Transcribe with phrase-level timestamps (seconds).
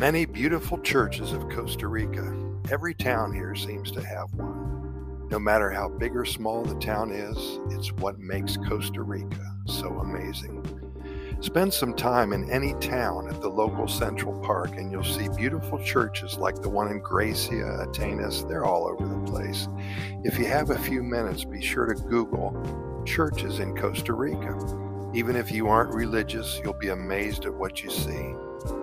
[0.00, 2.34] many beautiful churches of Costa Rica.
[2.70, 5.28] Every town here seems to have one.
[5.28, 7.36] No matter how big or small the town is,
[7.68, 10.64] it's what makes Costa Rica so amazing.
[11.42, 15.78] Spend some time in any town at the local Central Park and you'll see beautiful
[15.84, 18.48] churches like the one in Grecia, Atenas.
[18.48, 19.68] They're all over the place.
[20.24, 24.56] If you have a few minutes, be sure to Google churches in Costa Rica.
[25.12, 28.34] Even if you aren't religious, you'll be amazed at what you see.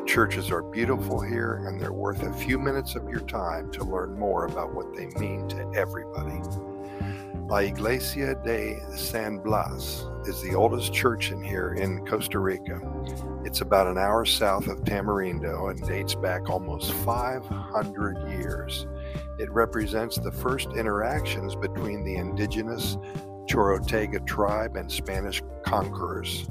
[0.06, 4.18] Churches are beautiful here and they're worth a few minutes of your time to learn
[4.18, 6.42] more about what they mean to everybody.
[7.50, 12.82] La Iglesia de San Blas is the oldest church in here in Costa Rica.
[13.46, 18.86] It's about an hour south of Tamarindo and dates back almost 500 years.
[19.40, 22.98] It represents the first interactions between the indigenous
[23.48, 26.50] Chorotega tribe and Spanish conquerors.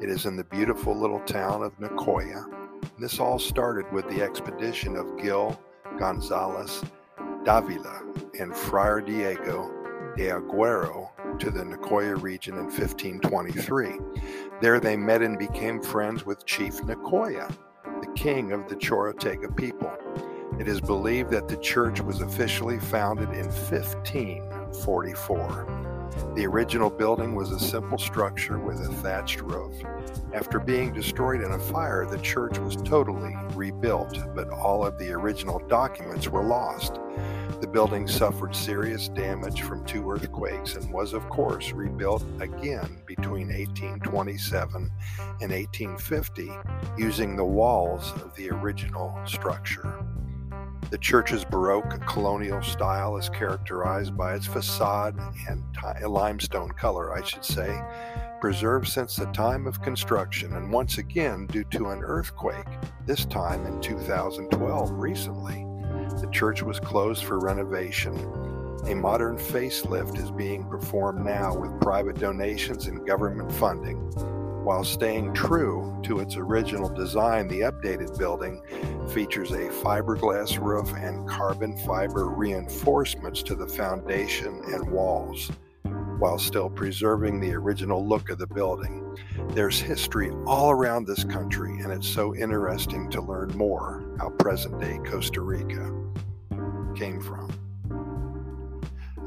[0.00, 2.57] It is in the beautiful little town of Nicoya.
[2.98, 5.56] This all started with the expedition of Gil
[5.98, 6.82] Gonzalez
[7.44, 8.02] Davila
[8.38, 9.72] and Friar Diego
[10.16, 13.98] de Aguero to the Nicoya region in 1523.
[14.60, 17.48] There they met and became friends with Chief Nicoya,
[18.00, 19.92] the king of the Chorotega people.
[20.58, 25.87] It is believed that the church was officially founded in 1544.
[26.34, 29.74] The original building was a simple structure with a thatched roof.
[30.32, 35.10] After being destroyed in a fire, the church was totally rebuilt, but all of the
[35.12, 36.94] original documents were lost.
[37.60, 43.48] The building suffered serious damage from two earthquakes and was, of course, rebuilt again between
[43.48, 44.90] 1827
[45.40, 46.50] and 1850
[46.96, 50.04] using the walls of the original structure.
[50.90, 55.62] The church's Baroque colonial style is characterized by its facade and
[56.10, 57.78] limestone color, I should say,
[58.40, 62.66] preserved since the time of construction and once again due to an earthquake,
[63.04, 65.66] this time in 2012 recently.
[66.22, 68.14] The church was closed for renovation.
[68.86, 74.10] A modern facelift is being performed now with private donations and government funding.
[74.68, 78.60] While staying true to its original design, the updated building
[79.08, 85.50] features a fiberglass roof and carbon fiber reinforcements to the foundation and walls,
[86.18, 89.16] while still preserving the original look of the building.
[89.54, 94.78] There's history all around this country, and it's so interesting to learn more how present
[94.78, 95.94] day Costa Rica
[96.94, 97.50] came from.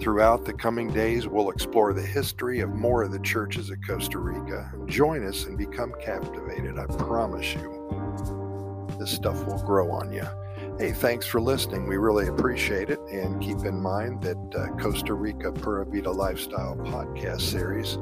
[0.02, 4.18] Throughout the coming days, we'll explore the history of more of the churches of Costa
[4.18, 4.74] Rica.
[4.88, 6.80] Join us and become captivated.
[6.80, 10.26] I promise you, this stuff will grow on you.
[10.80, 11.88] Hey, thanks for listening.
[11.88, 13.00] We really appreciate it.
[13.12, 18.00] And keep in mind that uh, Costa Rica Pura Vida Lifestyle podcast series,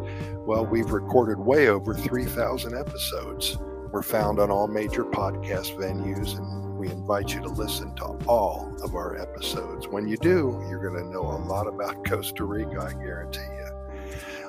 [0.47, 3.57] well, we've recorded way over 3,000 episodes.
[3.91, 8.73] We're found on all major podcast venues and we invite you to listen to all
[8.81, 9.87] of our episodes.
[9.87, 13.69] When you do, you're going to know a lot about Costa Rica, I guarantee you.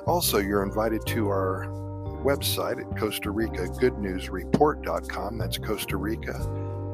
[0.07, 1.67] Also, you're invited to our
[2.23, 5.37] website at Costa Rica Good News Report.com.
[5.37, 6.33] That's Costa Rica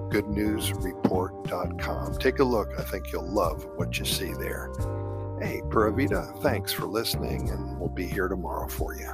[0.10, 2.18] Good News Report.com.
[2.18, 2.70] Take a look.
[2.80, 4.72] I think you'll love what you see there.
[5.40, 5.94] Hey, Pura
[6.42, 9.14] thanks for listening, and we'll be here tomorrow for you.